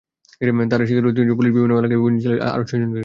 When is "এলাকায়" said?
1.79-1.99